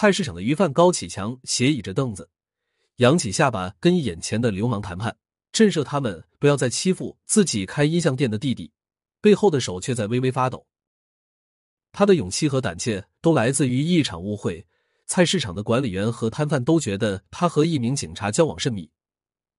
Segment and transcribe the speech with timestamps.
[0.00, 2.30] 菜市场的鱼贩高启强斜倚着凳子，
[2.98, 5.18] 扬起下巴跟眼前的流氓谈判，
[5.50, 8.70] 震慑他们不要再欺负自己开音像店的弟弟，
[9.20, 10.64] 背后的手却在微微发抖。
[11.90, 14.64] 他的勇气和胆怯都来自于一场误会。
[15.04, 18.92] 菜市场的管理员和摊贩都觉得他和一名警察交往甚密，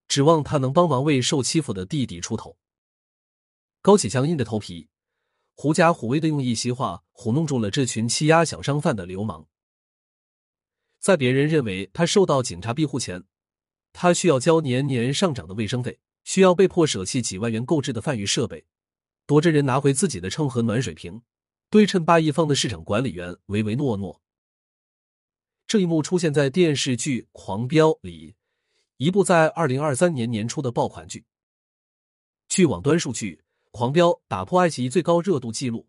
[0.07, 2.55] 指望他能帮忙为受欺负的弟弟出头。
[3.81, 4.87] 高启强硬着头皮，
[5.55, 9.45] 狐假虎威的用一席话糊弄住了这群欺压小商贩的流氓。
[10.99, 13.23] 在别人认为他受到警察庇护前，
[13.93, 18.65] 他需要交年年上涨的卫生费，需要被迫舍弃几万元购置的贩鱼设备，
[19.25, 21.21] 躲着人拿回自己的秤和暖水瓶。
[21.69, 24.21] 对称八亿方的市场管理员唯唯诺诺。
[25.67, 28.33] 这一幕出现在电视剧《狂飙》里，
[28.97, 31.25] 一部在二零二三年年初的爆款剧。
[32.47, 35.87] 据网端数据，《狂飙》打破爱奇艺最高热度记录，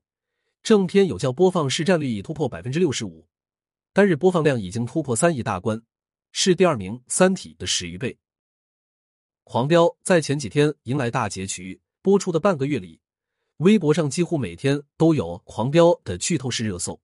[0.63, 3.27] 正片有效播放市占率已突破百分之六十五，
[3.93, 5.83] 单日播放量已经突破三亿大关，
[6.31, 8.13] 是第二名《三体》的十余倍。
[9.43, 13.01] 《狂飙》在前几天迎来大结局，播出的半个月里。
[13.57, 17.01] 微博上几乎每天都有《狂飙》的剧透式热搜。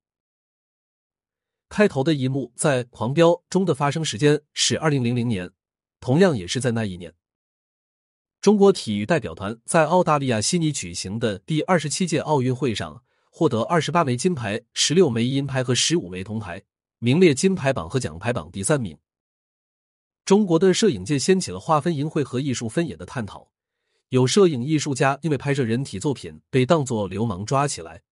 [1.69, 5.51] 开头的一幕在《狂飙》中的发生时间是二零零零年，
[5.99, 7.13] 同样也是在那一年，
[8.41, 16.63] 中国体育代表团在澳大利亚悉尼举行的第二十七届奥运会上获得二十八枚金牌、十六枚银牌和十五枚铜牌，
[17.07, 18.99] 名列金牌榜和奖牌榜第三名。
[20.25, 23.49] 中国的摄影界掀起了划分淫秽和艺术分野的探讨。
[24.09, 28.03] 有摄影艺术家因为拍摄人体作品被当作流氓抓起来，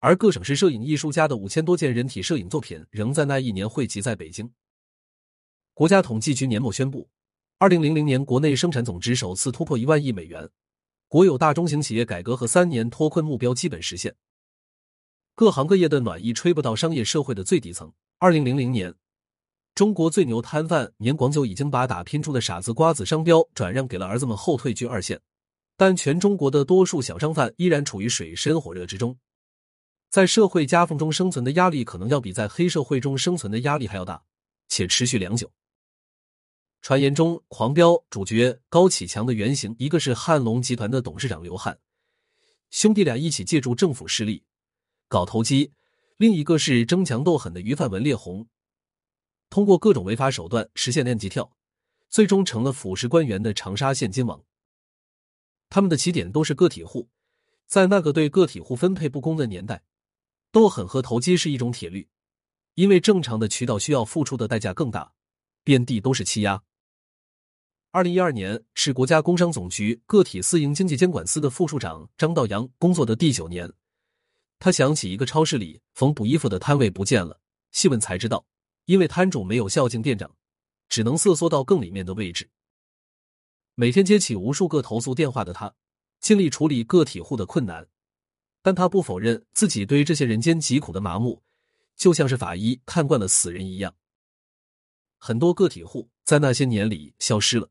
[0.00, 4.52] 而各省市摄影艺术家的五千多件人体摄影作品仍在那一年汇集在北京。
[5.72, 7.08] 国家统计局年末宣布，
[7.58, 10.50] 二零零零年国内生产总值首次突破一万亿美元，
[11.06, 14.16] 国有大中型企业改革和三年脱困目标基本实现。
[15.36, 17.92] 各行各业的暖意吹不到商业社会的最底层。
[18.18, 18.94] 二零零零年。
[19.74, 25.20] 中国最牛摊贩年广久已经把打拼出的傻子瓜子商标转让给了儿子们后退居二线，
[25.76, 29.18] 但全中国的多数小商贩依然处于水深火热之中，
[30.08, 34.22] 在社会夹缝中生存的压力可能要比在黑社会中生存的压力还要大，
[34.66, 35.52] 且持续良久。
[36.80, 41.78] 传言中，《狂飙》主角高启强的原型，一个是汉龙集团的董事长刘汉，
[42.70, 44.42] 兄弟俩一起借助政府势力
[45.06, 45.70] 搞投机；
[46.16, 48.46] 另一个是争强斗狠的鱼贩文烈红。
[49.50, 51.56] 通过各种违法手段实现链级跳，
[52.08, 54.42] 最终成了腐蚀官员的长沙现金王。
[55.68, 57.08] 他们的起点都是个体户，
[57.66, 59.82] 在那个对个体户分配不公的年代，
[60.50, 62.08] 斗狠和投机是一种铁律，
[62.74, 65.12] 因为正常的渠道需要付出的代价更大，
[65.64, 66.62] 遍地都是欺压。
[67.90, 73.72] 二零一二年是国家工商总局个体私营经济监管司的副处长张道阳工作的第九年，
[74.58, 77.40] 他想起一个超市里缝补衣服的摊位不见了，
[77.72, 78.46] 细问才知道。
[78.86, 80.36] 因为摊主没有孝敬店长，
[80.88, 82.50] 只能瑟缩到更里面的位置。
[83.74, 85.74] 每天接起无数个投诉电话的他，
[86.20, 87.88] 尽力处理个体户的困难，
[88.62, 91.42] 但他不否认自己对这些人间疾苦的麻木，
[91.96, 93.96] 就像是法医看惯了死人一样。
[95.18, 97.68] 很多个体户在那些年里消失了。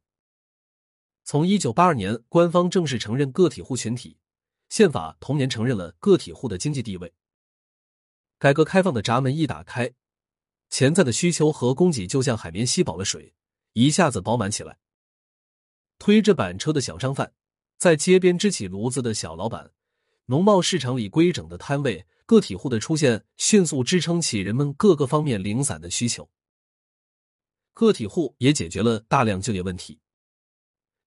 [1.23, 4.17] 从一九八二年官方正式承认个体户群体，
[4.75, 7.13] 宪法同年承认了个体户的经济地位。
[8.37, 9.93] 改革开放的闸门一打开。
[10.69, 13.33] 潜在的需求和供给就像海绵吸饱了水，
[13.71, 14.77] 一下子饱满起来。
[15.97, 17.31] 推着板车的小商贩，
[17.77, 19.71] 在街边支起炉子的小老板，
[20.25, 26.29] 农贸市场里规整的摊位，个体户的出现，迅速支撑起人们各个方面零散的需求。
[27.73, 30.01] 个体户也解决了大量就业问题，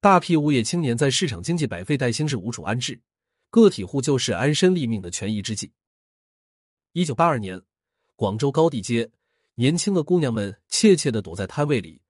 [0.00, 3.02] 大批无业青年在市场经济百废待兴时无处安置，
[3.50, 5.72] 个体户就是安身立命的权宜之计。
[6.92, 7.62] 一九八二年，
[8.16, 9.10] 广州高地街。
[9.54, 12.00] 年轻的姑娘们怯怯的躲在摊位里，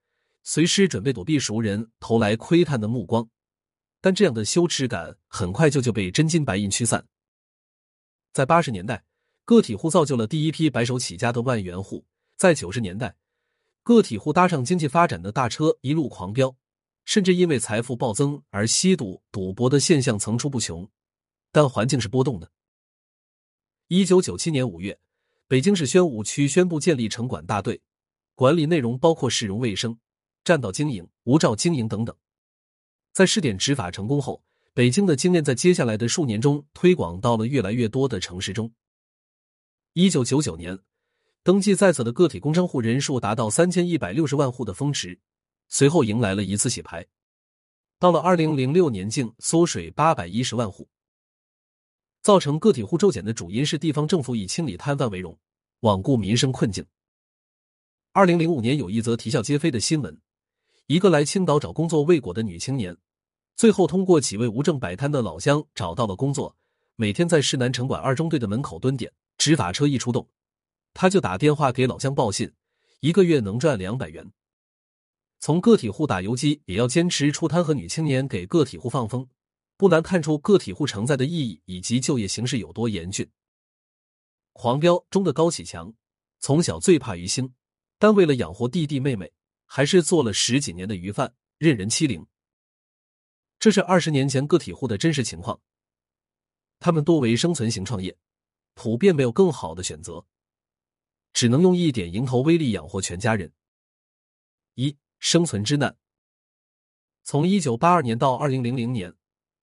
[0.43, 3.27] 随时准备躲避熟人投来窥探的目光。
[4.01, 7.07] 但这样的羞耻感很快就就被真金白银驱散。
[8.31, 9.03] 在八十年代，
[9.45, 13.15] 个体户造就了第一批白手起家的万元户；在九十年代，
[13.81, 16.55] 个体户搭上经济发展的大车一路狂飙，
[17.03, 20.87] 甚至因为财富暴增而吸毒、赌博的现象层出不穷。
[21.51, 22.51] 但环境是波动的。
[23.87, 24.99] 一九九七年五月。
[25.47, 27.81] 北京市宣武区宣布建立城管大队，
[28.35, 29.97] 管理内容包括市容卫生、
[30.43, 32.15] 占道经营、无照经营等等。
[33.13, 34.43] 在试点执法成功后，
[34.75, 38.71] 北京的经验在接下来的数年中推广到了越来越多的城市中。
[39.93, 40.77] 一九九九年，
[41.41, 45.19] 登记在册的个体工商户人数达到三千一百六十万户的峰值，
[45.67, 47.07] 随后迎来了一次洗牌，
[47.97, 50.87] 到了二零零六年净缩水八百一十万户。
[52.29, 55.35] 造成个体户骤减的主因是地方政府以清理摊贩为荣，
[55.81, 56.85] 罔顾民生困境。
[58.11, 60.15] 二零零五年有一则啼笑皆非的新闻：
[60.85, 62.95] 一个来青岛找工作未果的女青年，
[63.55, 66.55] 最后通过几位无证摆摊的老乡找到了工作，
[66.97, 70.29] 每天在市南城管二中队的门口蹲点，执法车一出动，
[70.93, 72.53] 他就打电话给老乡报信，
[72.99, 74.31] 一个月能赚两百元。
[75.39, 79.27] 从个体户打游击也要坚持出摊和女青年给个体户放风，
[79.79, 83.25] 不难看出个体户承载的意义以及就业形势有多严峻。
[84.51, 85.93] 《狂飙》中的高启强
[86.41, 87.53] 从小最怕鱼腥，
[87.97, 89.31] 但为了养活弟弟妹妹，
[89.65, 92.27] 还是做了十几年的鱼贩，任人欺凌。
[93.57, 95.61] 这是二十年前个体户的真实情况，
[96.79, 98.17] 他们多为生存型创业，
[98.73, 100.25] 普遍没有更好的选择，
[101.31, 103.53] 只能用一点蝇头微利养活全家人。
[104.75, 105.97] 一生存之难。
[107.23, 109.15] 从一九八二年到二零零零年，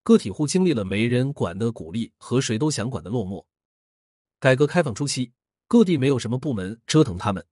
[0.06, 3.44] 个体户经历了没人管的鼓励和谁都想管的落寞。
[4.38, 5.32] 改革开放初期，
[5.66, 7.44] 各地没有什么部门折腾他们，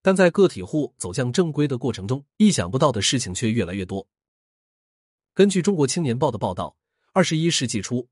[0.00, 4.08] 但在个体户走向正规的过程中，意想不到的事情却越来越多。
[5.34, 6.78] 根据中国青年报的报道，
[7.12, 8.08] 二十一世纪初，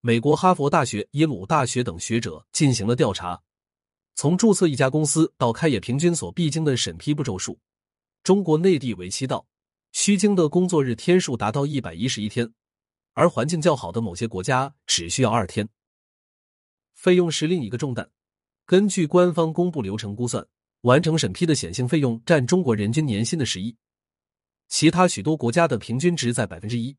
[0.00, 3.42] 美国哈佛大学、耶鲁大学等学者进行了调查，
[4.14, 7.58] 从注册一家公司到开业，平均所必经的审批步骤数。
[8.22, 9.44] 中国内地为七道，
[9.90, 12.48] 需经的工作日天数达到一百一十一天，
[13.18, 15.68] 而环境较好的某些国家只需要二天。
[16.94, 18.08] 费用是另一个重担。
[18.64, 20.46] 根据官方公布流程估算，
[20.82, 23.76] 完成审批的显性费用占中国人均年薪的十一，
[24.68, 26.96] 其他许多国家的平均值在百分之一。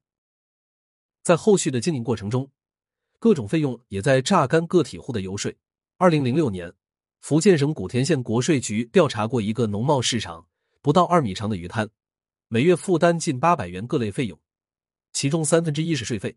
[1.24, 2.52] 在后续的经营过程中，
[3.18, 5.58] 各种费用也在榨干个体户的油水。
[5.98, 6.70] 二零零六年，
[7.22, 10.46] 福建省莆田县国税局调查过一个农贸市场。
[10.82, 11.90] 不到二米长的鱼摊，
[12.50, 14.38] 每月负担近八百元各类费用，
[15.12, 16.36] 其中三分之一是税费，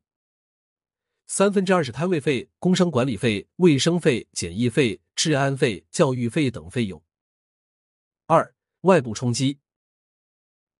[1.26, 7.02] 三分之二是摊位费、工商管理费、卫生费、检疫费、治安费、教育费等费用。
[8.26, 9.58] 二、外部冲击，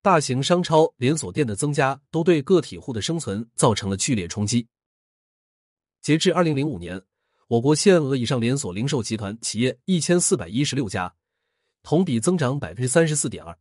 [0.00, 4.66] 大型商超连锁店的增加都对个体户的生存造成了剧烈冲击。
[6.00, 7.00] 截至二零零五年，
[7.48, 11.14] 我国限额以上连锁零售集团企业一千四百一十六家。
[11.84, 13.58] 同比增长百分之三十四点二。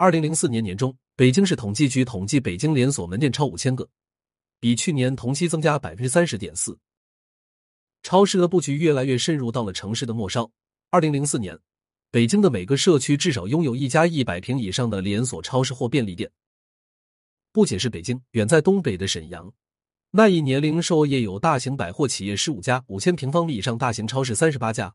[0.00, 3.88] 二零零四年年中，北京市统计局统计北京连锁门店超五千个，
[4.60, 6.78] 比去年同期增加百分之三十点四。
[8.04, 10.48] 超市的布局越来越深入到了城市的末梢。
[10.90, 11.58] 二零零四年，
[12.12, 16.30] 北京的每个社区至少拥有一家一百平以上的连锁超市或便利店。
[17.52, 19.52] 不仅是北京，远在东北的沈阳，
[20.12, 24.94] 那一年零售业有大型百货企业十五家，五千平方米以上大型超市三十八家。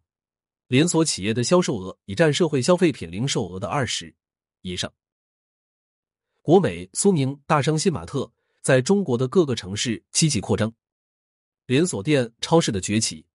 [0.69, 4.15] 连锁企业的销售额已占社会消费品零售额的二十
[4.63, 4.91] 以上。
[6.41, 10.73] 国美、苏宁、大商、新玛特在中国的各个城市积极扩张，
[11.67, 13.25] 连锁店、超市的崛起，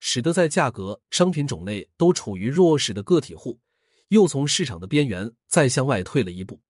[0.00, 3.60] 使得在价格、商品种类都处于弱势的个体户，
[4.08, 6.60] 又从市场的边缘再向外退了一步。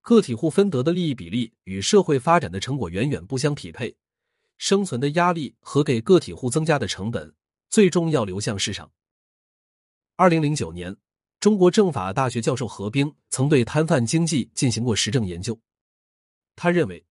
[0.00, 3.96] 个体户分得的利益比例与社会发展的成果远远不相匹配，
[4.56, 7.34] 生存的压力和给个体户增加的成本。
[7.68, 8.92] 最终要流向市场。
[10.16, 10.94] 二零零九年，
[11.42, 15.58] 中国政法大学教授何冰曾对摊贩经济进行过实证研究。
[16.54, 17.04] 他认为，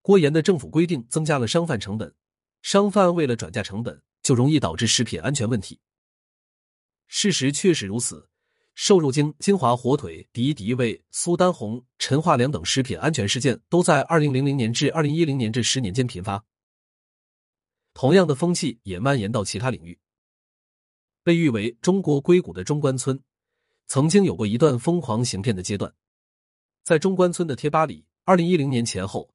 [0.00, 2.14] 郭岩的政府规定增加了商贩成本，
[2.62, 5.78] 商贩为了转嫁成本，就容易导致食品安全问题。
[7.08, 8.26] 事实确实如此，
[8.74, 16.42] 瘦肉精、金华火腿、敌敌畏、苏丹红、陈化良等食品安全事件都在二零零零年至二零一零年这十年间频发。
[17.92, 19.98] 同样的风气也蔓延到其他领域。
[21.22, 23.22] 被誉为中国硅谷的中关村，
[23.86, 25.94] 曾经有过一段疯狂行骗的阶段。
[26.82, 29.34] 在中关村的贴吧里，二零一零年前后，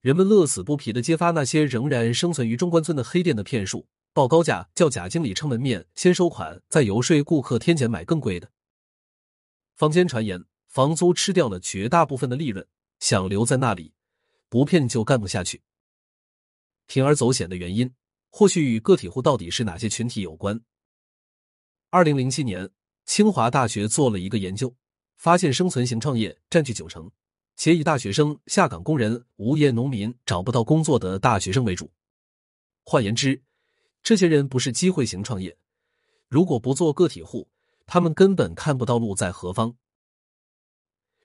[0.00, 8.50] 人们乐此不疲的揭发那些仍然生存于中关村的黑店的骗术，报高价叫假经理撑门面，先收款，再游说顾客添钱买更贵的。
[9.74, 12.66] 坊间传言，房租吃掉了绝大部分的利润，
[13.00, 13.92] 想留在那里，
[14.48, 15.62] 不骗就干不下去。
[16.88, 17.92] 铤而走险的原因，
[18.30, 20.60] 或许与个体户到底是哪些群体有关。
[21.90, 22.70] 二零零七年，
[23.06, 24.74] 清华大学做了一个研究，
[25.16, 27.08] 发现生存型创业占据九成，
[27.54, 31.90] 且以大学生、下岗工人、无业农民、找不到工作的大学生为主。
[32.84, 33.40] 换言之，
[34.02, 35.56] 这些人不是机会型创业，
[36.28, 37.48] 如果不做个体户，
[37.86, 39.76] 他们根本看不到路在何方。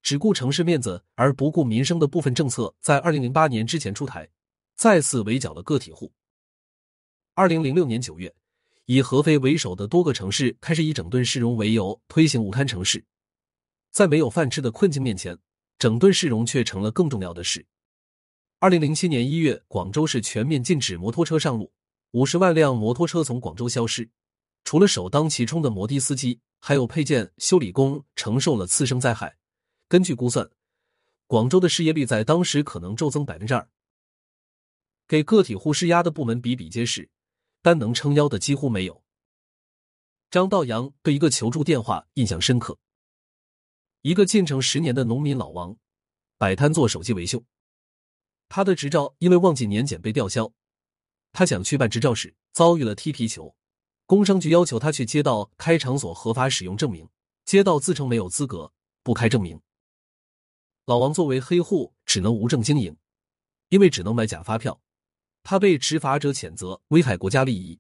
[0.04, 4.30] 只顾城市面子而不顾民生的部分政策，在二零零八年之前出台，
[4.76, 6.14] 再次围剿了个体户。
[7.34, 8.34] 二零零六年九月。
[8.94, 13.06] 以合肥为首的多个城市开始以整顿市容为由推行无摊城市，
[13.90, 15.40] 在没有饭吃的困境面前，
[15.80, 17.66] 整顿市容却成了更重要的事。
[18.60, 21.72] 二零零七年一月，广州市全面禁止摩托车上路，
[22.12, 24.10] 五十万辆摩托车从广州消失，
[24.66, 29.38] 除了首当其冲的摩的司机，还有配件修理工承受了次生灾害。
[29.88, 30.52] 根据估算，
[31.28, 33.70] 广州的失业率在当时可能骤增百分之二。
[35.08, 37.10] 给个体户施压的部门比比皆是，
[37.62, 39.04] 单能撑腰的几乎没有。
[40.30, 42.78] 张道阳对一个求助电话印象深刻。
[44.02, 45.78] 一个进城十年的农民老王，
[46.38, 47.44] 摆摊做手机维修，
[48.50, 50.52] 他的执照因为忘记年检被吊销。
[51.34, 53.56] 他想去办执照时，遭遇了踢皮球。
[54.06, 57.08] 工商局要求他去街道开场所合法使用证明，
[57.46, 59.62] 街道自称没有资格，不开证明。
[60.86, 62.98] 老王作为黑户，只能无证经营，
[63.70, 64.82] 因为只能买假发票。
[65.44, 67.80] 他被执法者谴责危害国家利益。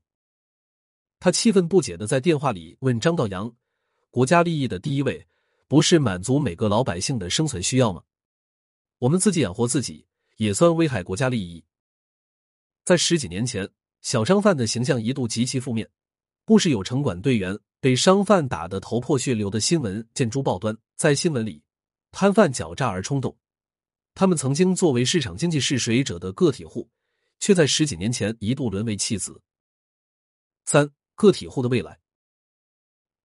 [1.20, 3.54] 他气愤不解的在电话里问张道阳
[4.10, 5.28] ：“国家利益的第一位，
[5.68, 8.04] 不是满足每个老百姓的生存需要吗？
[8.98, 10.06] 我们自己养活自己，
[10.38, 11.64] 也算危害国家利益。”
[12.84, 13.70] 在十几年前，
[14.02, 15.88] 小商贩的形象一度极其负面，
[16.46, 20.76] 不时有城管队员被商贩打得头破血流的新闻见诸报端。
[20.96, 21.62] 在新闻里，
[22.12, 23.38] 摊贩狡诈而冲动，
[24.16, 26.90] 他们曾经作为市场经济试水者的个体户，
[27.42, 29.42] 却在十几年前一度沦为弃子。
[30.64, 32.00] 三个体户的未来，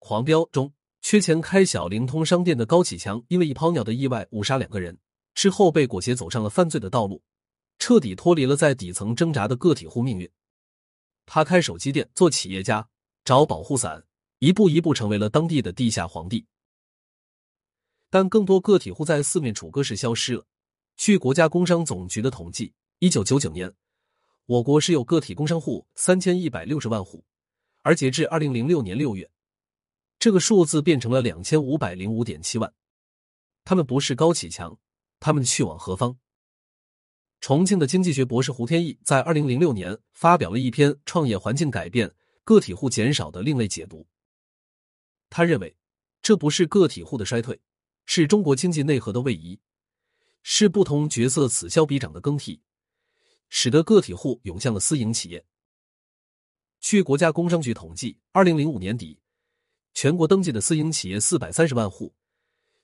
[0.00, 4.98] 狂飙中缺钱开小灵通商店的高启强，因为一泡尿的意外误杀两个人，
[5.34, 7.22] 之后被裹挟走上了犯罪的道路。
[7.78, 10.28] 彻底脱离了在底层挣扎的个体户命运。
[11.26, 12.88] 他开手机店，做企业家，
[13.22, 14.02] 找保护伞，
[14.38, 16.46] 一步一步成为了当地的地下皇帝。
[18.08, 20.46] 但更多个体户在四面楚歌时消失了。
[20.96, 23.70] 据国家工商总局的统计，一九九九年，
[24.46, 27.24] 我国是有个体工商户三千一百六十万户，
[27.82, 29.28] 而截至二零零六年六月，
[30.20, 32.72] 这个数字变成了两千五百零五点七万。
[33.64, 34.78] 他们不是高启强，
[35.18, 36.16] 他们去往何方？
[37.40, 44.02] 重庆的经济学博士胡天翼在二零零六年发表了一篇《创业环境改变，个体户减少的另类解读》。
[45.28, 45.76] 他认为，
[46.22, 47.60] 这不是个体户的衰退，
[48.04, 49.58] 是中国经济内核的位移，
[50.44, 52.62] 是不同角色此消彼长的更替，
[53.48, 55.44] 使得个体户涌向了私营企业。
[56.80, 59.18] 据国家工商局统计，二零零五年底，
[59.94, 62.14] 全国登记的私营企业四百三十万户，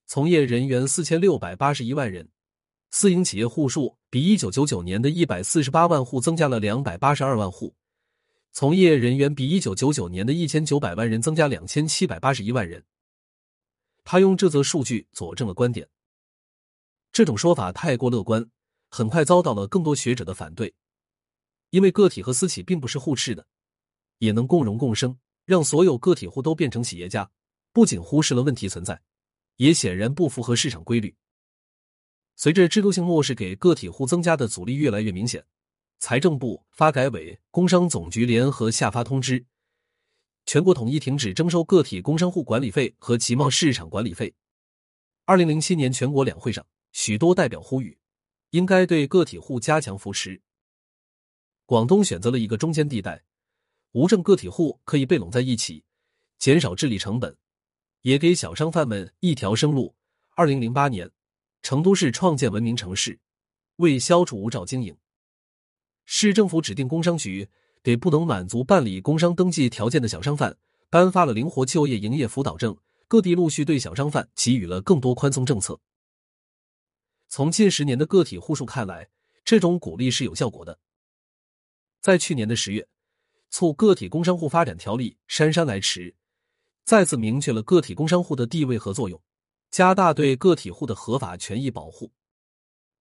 [0.07, 2.29] 从业人员四千六百八十一万人。
[2.91, 7.75] 私营企业户数比一九九九年的一百四十八万户增加了两百八十二万户，
[8.53, 12.85] 从业人员比一九九九年的一千九百万人增加两千七百八十一万人。
[14.05, 15.89] 他用这则数据佐证了观点。
[17.13, 18.51] 这种说法太过乐观，
[18.95, 20.75] 很快遭到了更多学者的反对，
[21.71, 23.47] 因为个体和私企并不是互斥的，
[24.19, 27.31] 也能共荣共生，让所有个体户都变成企业家，
[27.73, 29.01] 不仅忽视了问题存在，
[29.57, 31.17] 也显然不符合市场规律。
[32.37, 35.43] 随着制度性漠视给个体户增加的阻力越来越明显，
[35.99, 39.43] 财政部、发改委、工商总局联合下发通知，
[40.45, 44.35] 全国统一停止征收个体工商户管理费和集贸市场管理费。
[45.25, 47.97] 二零零七年全国两会上，许多代表呼吁，
[48.53, 50.41] 应该对个体户加强扶持。
[51.67, 53.25] 广东选择了一个中间地带，
[53.91, 55.85] 无证个体户可以被拢在一起，
[56.39, 57.37] 减少治理成本，
[58.01, 59.95] 也给小商贩们一条生路。
[60.37, 61.11] 二零零八年。
[61.65, 63.21] 成都市创建文明城市，
[63.77, 64.97] 为消除无照经营，
[66.05, 67.49] 市政府指定工商局
[67.85, 70.57] 给不能满足办理工商登记条件的小商贩
[70.91, 72.77] 颁发了灵活就业营业辅导证。
[73.07, 75.79] 各地陆续对小商贩给予了更多宽松政策。
[77.35, 79.09] 从近十年的个体户数看来，
[79.43, 80.79] 这种鼓励是有效果的。
[81.99, 82.83] 在去年的十月，
[83.49, 86.15] 《促个体工商户发展条例》姗姗来迟，
[86.85, 89.19] 再次明确了个体工商户的地位和作用。
[89.71, 92.13] 加大对个体户的合法权益保护，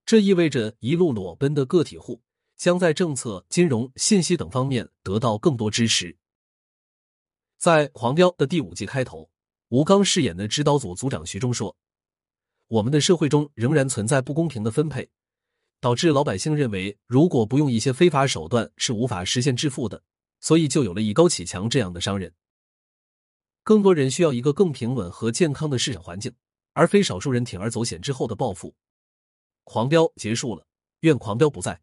[0.06, 2.22] 这意味着一路裸奔的个体户
[2.56, 6.18] 将在政策、金融、信息等方面得到更多支持。
[7.58, 9.30] 在《狂飙》的第五季开头，
[9.68, 11.76] 吴刚饰演的指导组组长徐忠说
[12.72, 15.10] ：“我们的社会中仍然存在不公平的分配，
[15.82, 20.02] 导致老百姓认为如果不用一些非法手段是无法实现致富的，
[20.40, 22.34] 所以就有了以高启强这样的商人。
[23.62, 26.34] 更多人需要一个更平稳和健康的市场环境。”
[26.74, 28.74] 而非少数人铤而走险之后的暴富，
[29.66, 30.66] 狂飙结束了，
[31.02, 31.82] 愿狂飙不再。